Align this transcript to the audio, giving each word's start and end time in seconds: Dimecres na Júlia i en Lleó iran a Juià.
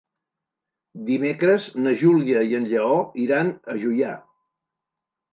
Dimecres 1.09 1.67
na 1.87 1.91
Júlia 1.99 2.41
i 2.51 2.57
en 2.59 2.65
Lleó 2.71 2.95
iran 3.25 3.51
a 3.75 3.77
Juià. 3.85 4.15